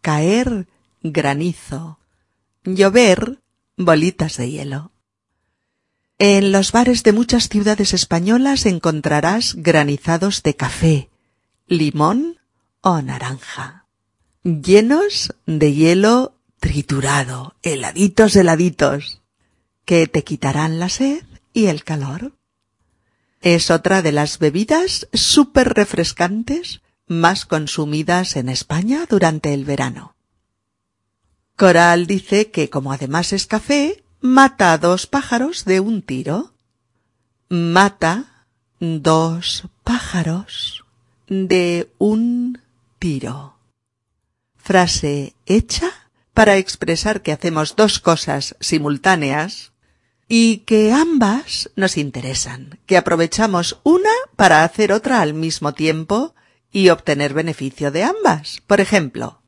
caer 0.00 0.68
granizo, 1.02 1.98
llover 2.64 3.40
bolitas 3.76 4.36
de 4.36 4.50
hielo. 4.50 4.92
En 6.18 6.52
los 6.52 6.70
bares 6.70 7.02
de 7.02 7.12
muchas 7.12 7.48
ciudades 7.48 7.94
españolas 7.94 8.66
encontrarás 8.66 9.54
granizados 9.56 10.42
de 10.42 10.54
café, 10.54 11.10
limón 11.66 12.39
o 12.82 13.02
naranja, 13.02 13.86
llenos 14.42 15.34
de 15.46 15.74
hielo 15.74 16.34
triturado, 16.58 17.54
heladitos 17.62 18.36
heladitos, 18.36 19.20
que 19.84 20.06
te 20.06 20.24
quitarán 20.24 20.78
la 20.78 20.88
sed 20.88 21.24
y 21.52 21.66
el 21.66 21.84
calor. 21.84 22.32
Es 23.40 23.70
otra 23.70 24.02
de 24.02 24.12
las 24.12 24.38
bebidas 24.38 25.08
súper 25.12 25.74
refrescantes 25.74 26.80
más 27.06 27.44
consumidas 27.46 28.36
en 28.36 28.48
España 28.48 29.06
durante 29.08 29.52
el 29.52 29.64
verano. 29.64 30.14
Coral 31.56 32.06
dice 32.06 32.50
que 32.50 32.70
como 32.70 32.92
además 32.92 33.32
es 33.32 33.46
café, 33.46 34.02
mata 34.20 34.78
dos 34.78 35.06
pájaros 35.06 35.64
de 35.64 35.80
un 35.80 36.02
tiro. 36.02 36.52
Mata 37.48 38.46
dos 38.78 39.64
pájaros 39.82 40.84
de 41.28 41.90
un 41.98 42.60
tiro. 43.00 43.58
Frase 44.54 45.34
hecha 45.46 45.90
para 46.32 46.56
expresar 46.56 47.22
que 47.22 47.32
hacemos 47.32 47.74
dos 47.74 47.98
cosas 47.98 48.54
simultáneas 48.60 49.72
y 50.28 50.58
que 50.58 50.92
ambas 50.92 51.70
nos 51.74 51.96
interesan, 51.96 52.78
que 52.86 52.96
aprovechamos 52.96 53.80
una 53.82 54.14
para 54.36 54.62
hacer 54.62 54.92
otra 54.92 55.20
al 55.20 55.34
mismo 55.34 55.74
tiempo 55.74 56.36
y 56.70 56.90
obtener 56.90 57.34
beneficio 57.34 57.90
de 57.90 58.04
ambas. 58.04 58.62
Por 58.68 58.80
ejemplo, 58.80 59.40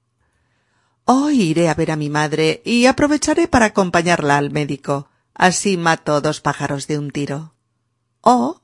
Hoy 1.05 1.43
iré 1.43 1.69
a 1.69 1.75
ver 1.75 1.91
a 1.91 1.97
mi 1.97 2.09
madre 2.09 2.63
y 2.65 2.87
aprovecharé 2.87 3.49
para 3.49 3.67
acompañarla 3.67 4.39
al 4.39 4.51
médico. 4.51 5.09
Así 5.35 5.77
mato 5.77 6.21
dos 6.21 6.41
pájaros 6.41 6.87
de 6.87 6.99
un 6.99 7.11
tiro. 7.11 7.55
Oh. 8.21 8.61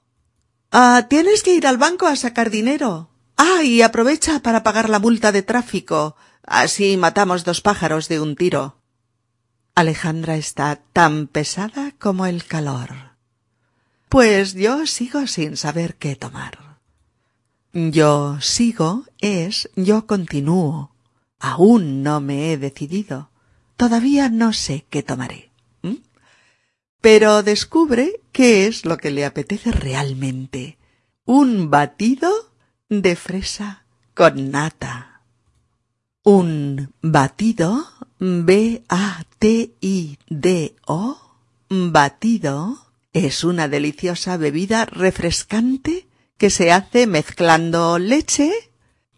Ah, 0.71 1.07
tienes 1.11 1.43
que 1.43 1.55
ir 1.55 1.67
al 1.67 1.79
banco 1.79 2.07
a 2.07 2.15
sacar 2.15 2.51
dinero. 2.51 3.11
Ah, 3.39 3.63
y 3.63 3.83
aprovecha 3.83 4.41
para 4.41 4.63
pagar 4.63 4.91
la 4.91 4.99
multa 4.99 5.33
de 5.33 5.43
tráfico. 5.43 6.17
Así 6.43 6.97
matamos 6.97 7.45
dos 7.45 7.61
pájaros 7.61 8.09
de 8.09 8.21
un 8.21 8.37
tiro. 8.37 8.83
Alejandra 9.75 10.37
está 10.37 10.77
tan 10.93 11.29
pesada 11.29 11.93
como 11.99 12.27
el 12.27 12.45
calor. 12.45 13.13
Pues 14.09 14.55
yo 14.55 14.87
sigo 14.87 15.27
sin 15.29 15.57
saber 15.57 15.95
qué 15.97 16.17
tomar. 16.17 16.81
Yo 17.73 18.41
sigo 18.41 19.05
es 19.21 19.71
yo 19.77 20.07
continúo. 20.07 20.97
Aún 21.39 22.03
no 22.03 22.21
me 22.21 22.51
he 22.53 22.59
decidido. 22.59 23.31
Todavía 23.77 24.29
no 24.29 24.53
sé 24.53 24.85
qué 24.91 25.05
tomaré. 25.05 25.53
Pero 27.01 27.45
descubre 27.45 28.21
qué 28.33 28.67
es 28.67 28.85
lo 28.85 28.97
que 28.97 29.13
le 29.13 29.25
apetece 29.25 29.71
realmente. 29.71 30.77
un 31.29 31.69
batido 31.69 32.33
de 32.89 33.17
fresa 33.17 33.85
con 34.15 34.51
nata. 34.51 35.23
Un 36.23 36.95
batido, 37.01 37.87
B-A-T-I-D-O, 38.19 38.89
batido, 41.69 42.87
es 43.13 43.45
una 43.45 43.69
deliciosa 43.69 44.37
bebida 44.37 44.85
refrescante 44.87 46.09
que 46.37 46.51
se 46.51 46.73
hace 46.73 47.07
mezclando 47.07 47.99
leche, 47.99 48.53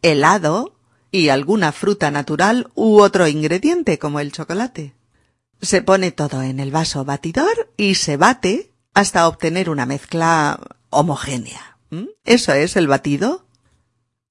helado 0.02 0.74
y 1.11 1.28
alguna 1.28 1.72
fruta 1.72 2.11
natural 2.11 2.70
u 2.74 3.00
otro 3.00 3.28
ingrediente 3.28 3.98
como 3.98 4.20
el 4.20 4.33
chocolate. 4.33 4.94
Se 5.61 5.83
pone 5.83 6.12
todo 6.12 6.42
en 6.42 6.61
el 6.61 6.70
vaso 6.70 7.04
batidor 7.04 7.72
y 7.76 7.96
se 7.96 8.16
bate 8.16 8.72
hasta 8.94 9.28
obtener 9.28 9.68
una 9.68 9.87
mezcla 9.87 10.59
homogénea. 10.88 11.76
¿Mm? 11.90 12.06
Eso 12.24 12.52
es 12.52 12.76
el 12.76 12.87
batido. 12.87 13.44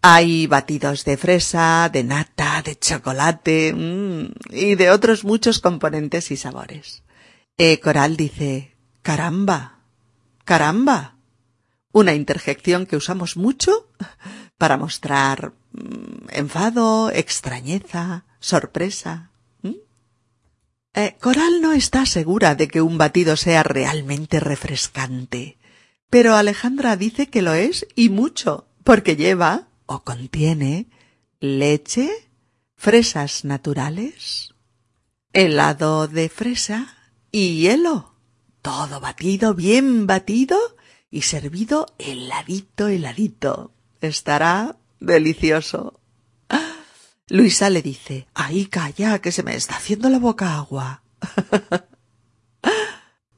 Hay 0.01 0.47
batidos 0.47 1.03
de 1.03 1.17
fresa, 1.17 1.89
de 1.91 2.03
nata, 2.03 2.62
de 2.62 2.77
chocolate 2.77 3.73
mm, 3.73 4.31
y 4.51 4.75
de 4.75 4.91
otros 4.91 5.25
muchos 5.25 5.59
componentes 5.59 6.31
y 6.31 6.38
sabores. 6.38 7.03
E. 7.57 7.79
Coral 7.81 8.15
dice, 8.15 8.77
caramba, 9.01 9.81
caramba. 10.45 11.17
Una 11.91 12.13
interjección 12.13 12.85
que 12.85 12.95
usamos 12.95 13.35
mucho 13.35 13.89
para 14.57 14.77
mostrar 14.77 15.53
mm, 15.73 16.29
enfado, 16.31 17.12
extrañeza, 17.12 18.25
sorpresa. 18.39 19.31
Eh, 20.95 21.15
Coral 21.21 21.62
no 21.62 21.73
está 21.73 22.05
segura 22.05 22.55
de 22.55 22.67
que 22.67 22.81
un 22.81 22.97
batido 22.97 23.38
sea 23.38 23.62
realmente 23.62 24.39
refrescante, 24.39 25.59
pero 26.09 26.35
Alejandra 26.35 26.97
dice 26.97 27.27
que 27.27 27.43
lo 27.43 27.53
es 27.53 27.85
y 27.95 28.09
mucho, 28.09 28.67
porque 28.83 29.15
lleva 29.15 29.68
o 29.89 30.04
contiene 30.04 30.88
leche, 31.39 32.30
fresas 32.75 33.43
naturales, 33.43 34.54
helado 35.34 36.08
de 36.08 36.30
fresa 36.30 36.95
y 37.32 37.62
hielo. 37.62 38.13
Todo 38.62 38.99
batido, 38.99 39.56
bien 39.56 40.06
batido 40.06 40.60
y 41.10 41.23
servido 41.23 41.88
heladito, 41.97 42.88
heladito. 42.88 43.73
Estará 43.99 44.78
delicioso. 44.99 45.99
Luisa 47.28 47.71
le 47.71 47.82
dice, 47.82 48.28
¡ay, 48.36 48.67
calla, 48.67 49.19
que 49.19 49.32
se 49.32 49.41
me 49.41 49.56
está 49.56 49.78
haciendo 49.78 50.10
la 50.10 50.19
boca 50.19 50.56
agua! 50.56 51.02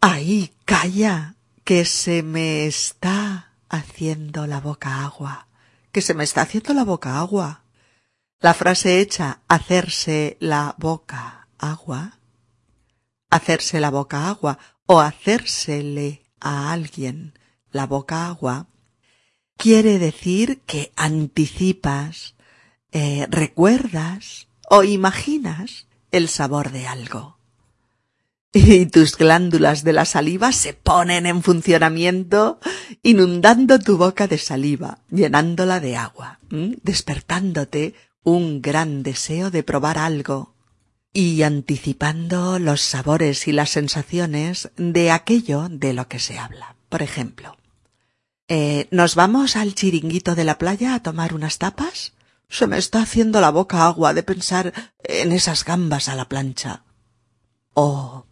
¡ay, 0.01 0.51
calla, 0.65 1.35
que 1.63 1.85
se 1.85 2.23
me 2.23 2.65
está 2.65 3.53
haciendo 3.69 4.47
la 4.47 4.59
boca 4.59 5.05
agua! 5.05 5.47
Que 5.91 6.01
se 6.01 6.13
me 6.13 6.23
está 6.23 6.41
haciendo 6.41 6.73
la 6.73 6.83
boca 6.83 7.19
agua. 7.19 7.63
La 8.39 8.53
frase 8.53 8.99
hecha 8.99 9.41
hacerse 9.47 10.37
la 10.39 10.75
boca 10.77 11.47
agua, 11.59 12.17
hacerse 13.29 13.79
la 13.79 13.91
boca 13.91 14.29
agua 14.29 14.57
o 14.87 14.99
hacérsele 14.99 16.23
a 16.39 16.71
alguien 16.71 17.37
la 17.71 17.85
boca 17.85 18.27
agua, 18.27 18.67
quiere 19.57 19.99
decir 19.99 20.61
que 20.61 20.91
anticipas, 20.95 22.35
eh, 22.91 23.27
recuerdas 23.29 24.47
o 24.69 24.83
imaginas 24.83 25.87
el 26.11 26.27
sabor 26.27 26.71
de 26.71 26.87
algo. 26.87 27.37
Y 28.53 28.85
tus 28.87 29.17
glándulas 29.17 29.83
de 29.83 29.93
la 29.93 30.05
saliva 30.05 30.51
se 30.51 30.73
ponen 30.73 31.25
en 31.25 31.41
funcionamiento, 31.41 32.59
inundando 33.01 33.79
tu 33.79 33.97
boca 33.97 34.27
de 34.27 34.37
saliva, 34.37 34.99
llenándola 35.09 35.79
de 35.79 35.95
agua, 35.95 36.39
despertándote 36.49 37.95
un 38.23 38.61
gran 38.61 39.03
deseo 39.03 39.51
de 39.51 39.63
probar 39.63 39.97
algo 39.97 40.53
y 41.13 41.43
anticipando 41.43 42.59
los 42.59 42.81
sabores 42.81 43.47
y 43.47 43.53
las 43.53 43.69
sensaciones 43.69 44.69
de 44.75 45.11
aquello 45.11 45.67
de 45.69 45.93
lo 45.93 46.07
que 46.09 46.19
se 46.19 46.37
habla. 46.37 46.75
Por 46.89 47.01
ejemplo, 47.01 47.57
eh, 48.49 48.87
¿nos 48.91 49.15
vamos 49.15 49.55
al 49.55 49.75
chiringuito 49.75 50.35
de 50.35 50.43
la 50.43 50.57
playa 50.57 50.93
a 50.93 51.01
tomar 51.01 51.33
unas 51.33 51.57
tapas? 51.57 52.13
Se 52.49 52.67
me 52.67 52.77
está 52.77 53.01
haciendo 53.01 53.39
la 53.39 53.49
boca 53.49 53.85
agua 53.85 54.13
de 54.13 54.23
pensar 54.23 54.73
en 55.03 55.31
esas 55.31 55.63
gambas 55.63 56.09
a 56.09 56.15
la 56.15 56.27
plancha. 56.27 56.83
Oh. 57.73 58.25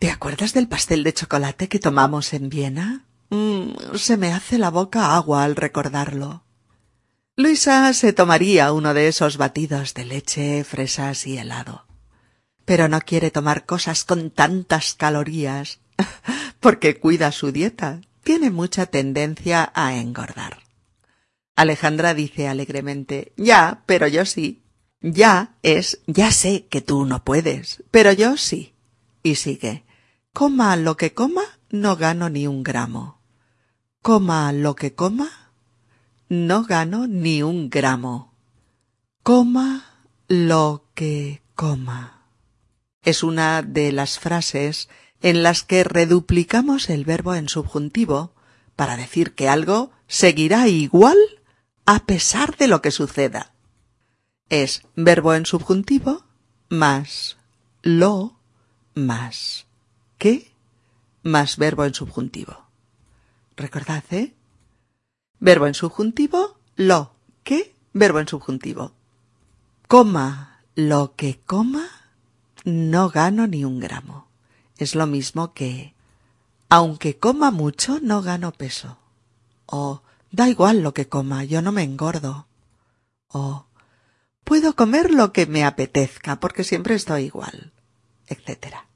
¿Te 0.00 0.10
acuerdas 0.10 0.54
del 0.54 0.66
pastel 0.66 1.04
de 1.04 1.12
chocolate 1.12 1.68
que 1.68 1.78
tomamos 1.78 2.32
en 2.32 2.48
Viena? 2.48 3.04
Mm, 3.28 3.96
se 3.96 4.16
me 4.16 4.32
hace 4.32 4.56
la 4.56 4.70
boca 4.70 5.14
agua 5.14 5.44
al 5.44 5.56
recordarlo. 5.56 6.42
Luisa 7.36 7.92
se 7.92 8.14
tomaría 8.14 8.72
uno 8.72 8.94
de 8.94 9.08
esos 9.08 9.36
batidos 9.36 9.92
de 9.92 10.06
leche, 10.06 10.64
fresas 10.64 11.26
y 11.26 11.36
helado. 11.36 11.84
Pero 12.64 12.88
no 12.88 13.02
quiere 13.02 13.30
tomar 13.30 13.66
cosas 13.66 14.04
con 14.04 14.30
tantas 14.30 14.94
calorías, 14.94 15.80
porque 16.60 16.98
cuida 16.98 17.30
su 17.30 17.52
dieta. 17.52 18.00
Tiene 18.24 18.48
mucha 18.50 18.86
tendencia 18.86 19.70
a 19.74 19.96
engordar. 19.96 20.62
Alejandra 21.56 22.14
dice 22.14 22.48
alegremente 22.48 23.34
Ya, 23.36 23.82
pero 23.84 24.08
yo 24.08 24.24
sí. 24.24 24.62
Ya 25.02 25.56
es 25.62 26.00
ya 26.06 26.32
sé 26.32 26.64
que 26.70 26.80
tú 26.80 27.04
no 27.04 27.22
puedes, 27.22 27.84
pero 27.90 28.12
yo 28.12 28.38
sí. 28.38 28.72
Y 29.22 29.34
sigue 29.34 29.84
Coma 30.32 30.76
lo 30.76 30.96
que 30.96 31.12
coma, 31.12 31.42
no 31.70 31.96
gano 31.96 32.28
ni 32.30 32.46
un 32.46 32.62
gramo. 32.62 33.20
Coma 34.00 34.52
lo 34.52 34.76
que 34.76 34.94
coma, 34.94 35.52
no 36.28 36.62
gano 36.64 37.08
ni 37.08 37.42
un 37.42 37.68
gramo. 37.68 38.32
Coma 39.24 40.06
lo 40.28 40.86
que 40.94 41.42
coma. 41.56 42.26
Es 43.02 43.24
una 43.24 43.62
de 43.62 43.90
las 43.90 44.20
frases 44.20 44.88
en 45.20 45.42
las 45.42 45.64
que 45.64 45.82
reduplicamos 45.82 46.90
el 46.90 47.04
verbo 47.04 47.34
en 47.34 47.48
subjuntivo 47.48 48.32
para 48.76 48.96
decir 48.96 49.34
que 49.34 49.48
algo 49.48 49.90
seguirá 50.06 50.68
igual 50.68 51.18
a 51.86 52.06
pesar 52.06 52.56
de 52.56 52.68
lo 52.68 52.80
que 52.82 52.92
suceda. 52.92 53.52
Es 54.48 54.82
verbo 54.94 55.34
en 55.34 55.44
subjuntivo 55.44 56.24
más 56.68 57.36
lo 57.82 58.38
más 58.94 59.66
que 60.20 60.52
más 61.22 61.56
verbo 61.56 61.86
en 61.86 61.94
subjuntivo. 61.94 62.66
Recordad, 63.56 64.04
¿eh? 64.10 64.34
Verbo 65.38 65.66
en 65.66 65.72
subjuntivo, 65.72 66.58
lo, 66.76 67.14
que, 67.42 67.74
verbo 67.94 68.20
en 68.20 68.28
subjuntivo. 68.28 68.92
Coma 69.88 70.60
lo 70.74 71.14
que 71.16 71.40
coma, 71.40 71.88
no 72.64 73.08
gano 73.08 73.46
ni 73.46 73.64
un 73.64 73.80
gramo. 73.80 74.28
Es 74.76 74.94
lo 74.94 75.06
mismo 75.06 75.54
que 75.54 75.94
aunque 76.68 77.18
coma 77.18 77.50
mucho, 77.50 77.98
no 78.00 78.20
gano 78.20 78.52
peso. 78.52 78.98
O 79.64 80.02
da 80.30 80.50
igual 80.50 80.82
lo 80.82 80.92
que 80.92 81.08
coma, 81.08 81.44
yo 81.44 81.62
no 81.62 81.72
me 81.72 81.82
engordo. 81.82 82.46
O 83.28 83.64
puedo 84.44 84.76
comer 84.76 85.12
lo 85.12 85.32
que 85.32 85.46
me 85.46 85.64
apetezca 85.64 86.38
porque 86.40 86.62
siempre 86.62 86.94
estoy 86.94 87.24
igual, 87.24 87.72
etc. 88.28 88.89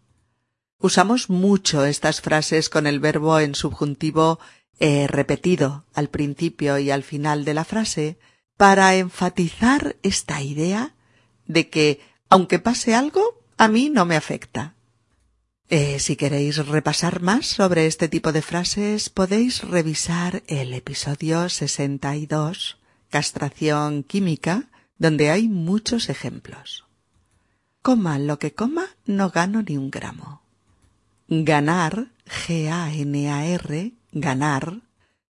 Usamos 0.85 1.31
mucho 1.31 1.87
estas 1.87 2.21
frases 2.21 2.69
con 2.69 2.87
el 2.87 3.01
verbo 3.01 3.41
en 3.41 3.55
subjuntivo 3.55 4.39
He 4.79 5.07
repetido 5.07 5.87
al 5.95 6.11
principio 6.11 6.79
y 6.79 6.91
al 6.91 7.03
final 7.03 7.47
de 7.47 7.55
la 7.55 7.65
frase 7.65 8.19
para 8.59 8.95
enfatizar 8.95 9.97
esta 10.03 10.43
idea 10.43 10.95
de 11.47 11.71
que, 11.71 12.01
aunque 12.29 12.59
pase 12.59 12.95
algo, 12.95 13.23
a 13.57 13.67
mí 13.67 13.89
no 13.89 14.05
me 14.05 14.15
afecta. 14.15 14.75
Eh, 15.71 16.01
si 16.01 16.17
queréis 16.17 16.59
repasar 16.67 17.23
más 17.23 17.47
sobre 17.47 17.87
este 17.87 18.11
tipo 18.11 18.31
de 18.33 18.43
frases, 18.43 19.09
podéis 19.09 19.63
revisar 19.63 20.43
el 20.49 20.75
episodio 20.75 21.49
62, 21.49 22.77
Castración 23.09 24.03
Química, 24.03 24.69
donde 24.99 25.31
hay 25.31 25.49
muchos 25.49 26.11
ejemplos. 26.11 26.85
Coma 27.81 28.19
lo 28.19 28.39
que 28.39 28.53
coma, 28.53 28.85
no 29.07 29.31
gano 29.31 29.63
ni 29.63 29.79
un 29.79 29.91
gramo. 29.91 30.44
Ganar, 31.29 32.09
G-A-N-A-R, 32.27 33.93
ganar, 34.13 34.81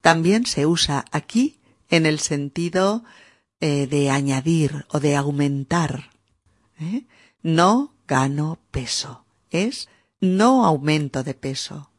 también 0.01 0.47
se 0.47 0.67
usa 0.67 1.05
aquí 1.11 1.61
en 1.89 2.07
el 2.07 2.19
sentido 2.19 3.05
eh, 3.61 3.87
de 3.87 4.11
añadir 4.11 4.87
o 4.89 5.01
de 5.01 5.17
aumentar. 5.17 6.11
¿eh? 6.81 7.05
No 7.43 7.95
gano 8.09 8.59
peso, 8.71 9.25
es 9.51 9.89
no 10.21 10.65
aumento 10.65 11.23
de 11.23 11.35
peso 11.35 11.93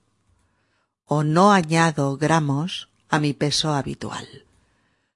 o 1.06 1.24
no 1.24 1.52
añado 1.52 2.18
gramos 2.18 2.90
a 3.10 3.20
mi 3.20 3.34
peso 3.34 3.74
habitual. 3.74 4.28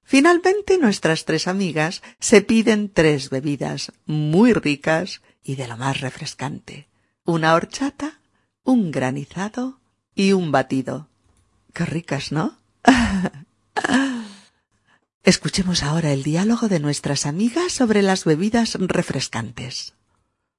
Finalmente 0.04 0.78
nuestras 0.78 1.24
tres 1.24 1.48
amigas 1.48 2.02
se 2.20 2.40
piden 2.40 2.90
tres 2.92 3.30
bebidas 3.30 3.92
muy 4.06 4.52
ricas 4.52 5.22
y 5.42 5.56
de 5.56 5.66
lo 5.66 5.76
más 5.76 6.00
refrescante. 6.00 6.88
Una 7.24 7.54
horchata, 7.54 8.17
un 8.68 8.90
granizado 8.90 9.80
y 10.14 10.32
un 10.32 10.52
batido. 10.52 11.08
Qué 11.72 11.86
ricas, 11.86 12.32
¿no? 12.32 12.58
Escuchemos 15.22 15.82
ahora 15.82 16.12
el 16.12 16.22
diálogo 16.22 16.68
de 16.68 16.78
nuestras 16.78 17.24
amigas 17.24 17.72
sobre 17.72 18.02
las 18.02 18.26
bebidas 18.26 18.74
refrescantes. 18.78 19.94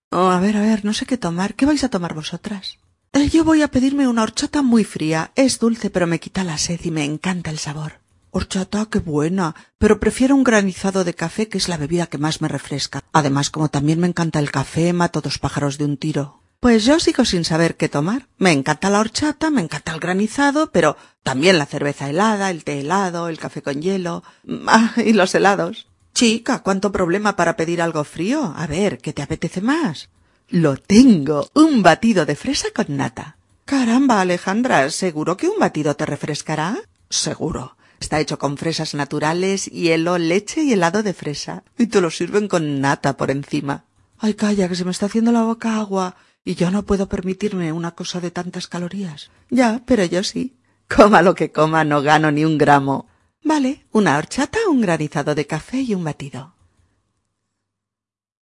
Oh, 0.10 0.30
a 0.30 0.40
ver, 0.40 0.58
a 0.58 0.62
ver, 0.62 0.86
no 0.86 0.96
sé 0.96 1.06
qué 1.06 1.18
tomar. 1.18 1.54
¿Qué 1.54 1.68
vais 1.68 1.84
a 1.84 1.90
tomar 1.90 2.16
vosotras? 2.16 2.80
Eh, 3.14 3.30
yo 3.30 3.44
voy 3.44 3.62
a 3.62 3.70
pedirme 3.70 4.08
una 4.08 4.24
horchata 4.24 4.64
muy 4.64 4.84
fría. 4.86 5.32
Es 5.36 5.60
dulce, 5.60 5.92
pero 5.92 6.08
me 6.08 6.20
quita 6.20 6.44
la 6.44 6.58
sed 6.58 6.80
y 6.84 6.90
me 6.90 7.06
encanta 7.06 7.52
el 7.52 7.60
sabor. 7.60 8.00
Horchata, 8.32 8.88
qué 8.88 8.98
buena. 8.98 9.54
Pero 9.78 10.00
prefiero 10.00 10.36
un 10.36 10.44
granizado 10.44 11.04
de 11.04 11.14
café, 11.14 11.48
que 11.48 11.60
es 11.60 11.70
la 11.70 11.78
bebida 11.78 12.08
que 12.08 12.18
más 12.18 12.42
me 12.42 12.48
refresca. 12.48 13.04
Además, 13.12 13.52
como 13.52 13.70
también 13.70 14.00
me 14.00 14.08
encanta 14.08 14.40
el 14.40 14.50
café, 14.50 14.94
mato 14.94 15.22
dos 15.22 15.38
pájaros 15.38 15.78
de 15.78 15.86
un 15.86 15.98
tiro. 15.98 16.39
Pues 16.60 16.84
yo 16.84 17.00
sigo 17.00 17.24
sin 17.24 17.46
saber 17.46 17.78
qué 17.78 17.88
tomar. 17.88 18.28
Me 18.38 18.52
encanta 18.52 18.90
la 18.90 19.00
horchata, 19.00 19.50
me 19.50 19.62
encanta 19.62 19.94
el 19.94 20.02
granizado, 20.02 20.72
pero 20.72 20.98
también 21.24 21.58
la 21.58 21.66
cerveza 21.66 22.10
helada, 22.10 22.50
el 22.50 22.66
té 22.66 22.82
helado, 22.82 23.30
el 23.30 23.40
café 23.40 23.62
con 23.62 23.82
hielo. 23.82 24.24
Ah, 24.68 24.94
y 24.98 25.14
los 25.14 25.34
helados. 25.36 25.88
Chica, 26.14 26.60
cuánto 26.60 26.92
problema 26.92 27.38
para 27.38 27.56
pedir 27.56 27.82
algo 27.82 28.04
frío. 28.04 28.54
A 28.58 28.68
ver, 28.68 28.98
¿qué 28.98 29.14
te 29.14 29.22
apetece 29.22 29.62
más? 29.62 30.10
Lo 30.50 30.76
tengo. 30.76 31.50
Un 31.54 31.82
batido 31.82 32.26
de 32.26 32.36
fresa 32.36 32.68
con 32.76 32.98
nata. 32.98 33.38
Caramba, 33.64 34.20
Alejandra, 34.20 34.90
¿seguro 34.90 35.38
que 35.38 35.48
un 35.48 35.60
batido 35.60 35.96
te 35.96 36.06
refrescará? 36.06 36.78
Seguro. 37.10 37.78
Está 38.02 38.20
hecho 38.20 38.38
con 38.38 38.58
fresas 38.58 38.96
naturales, 38.96 39.68
hielo, 39.68 40.18
leche 40.18 40.64
y 40.64 40.74
helado 40.74 41.04
de 41.04 41.14
fresa. 41.14 41.64
Y 41.78 41.88
te 41.88 42.02
lo 42.02 42.12
sirven 42.12 42.50
con 42.50 42.82
nata 42.82 43.16
por 43.16 43.32
encima. 43.32 43.86
Ay, 44.18 44.34
calla, 44.34 44.68
que 44.68 44.76
se 44.76 44.84
me 44.84 44.92
está 44.92 45.06
haciendo 45.06 45.32
la 45.32 45.44
boca 45.44 45.78
agua. 45.78 46.18
Y 46.50 46.56
yo 46.56 46.72
no 46.72 46.84
puedo 46.84 47.08
permitirme 47.08 47.72
una 47.72 47.92
cosa 47.92 48.20
de 48.20 48.32
tantas 48.32 48.68
calorías. 48.68 49.30
Ya, 49.52 49.84
pero 49.86 50.04
yo 50.04 50.24
sí. 50.24 50.58
Coma 50.88 51.22
lo 51.22 51.36
que 51.36 51.52
coma, 51.52 51.84
no 51.84 52.02
gano 52.02 52.32
ni 52.32 52.44
un 52.44 52.58
gramo. 52.58 53.08
Vale, 53.44 53.86
una 53.92 54.18
horchata, 54.18 54.58
un 54.68 54.82
granizado 54.82 55.36
de 55.36 55.46
café 55.46 55.82
y 55.82 55.94
un 55.94 56.04
batido. 56.04 56.56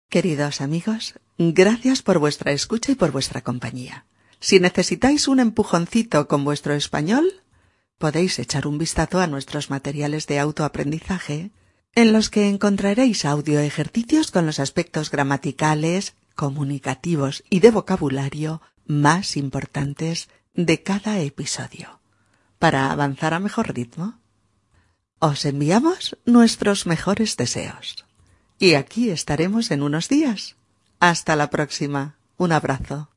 Queridos 0.08 0.60
amigos, 0.60 1.14
gracias 1.38 2.02
por 2.02 2.20
vuestra 2.20 2.52
escucha 2.52 2.92
y 2.92 2.94
por 2.94 3.10
vuestra 3.10 3.40
compañía. 3.40 4.06
Si 4.38 4.60
necesitáis 4.60 5.26
un 5.26 5.40
empujoncito 5.40 6.28
con 6.28 6.44
vuestro 6.44 6.74
español, 6.74 7.42
podéis 7.98 8.38
echar 8.38 8.68
un 8.68 8.78
vistazo 8.78 9.18
a 9.18 9.26
nuestros 9.26 9.70
materiales 9.70 10.28
de 10.28 10.38
autoaprendizaje, 10.38 11.50
en 11.96 12.12
los 12.12 12.30
que 12.30 12.48
encontraréis 12.48 13.24
audio 13.24 13.58
ejercicios 13.58 14.30
con 14.30 14.46
los 14.46 14.60
aspectos 14.60 15.10
gramaticales, 15.10 16.14
comunicativos 16.38 17.42
y 17.50 17.58
de 17.58 17.72
vocabulario 17.72 18.62
más 18.86 19.36
importantes 19.36 20.28
de 20.54 20.84
cada 20.84 21.18
episodio. 21.18 21.98
Para 22.60 22.92
avanzar 22.92 23.34
a 23.34 23.40
mejor 23.40 23.74
ritmo, 23.74 24.20
os 25.18 25.44
enviamos 25.44 26.16
nuestros 26.26 26.86
mejores 26.86 27.36
deseos. 27.36 28.06
Y 28.56 28.74
aquí 28.74 29.10
estaremos 29.10 29.72
en 29.72 29.82
unos 29.82 30.08
días. 30.08 30.54
Hasta 31.00 31.34
la 31.34 31.50
próxima. 31.50 32.14
Un 32.36 32.52
abrazo. 32.52 33.08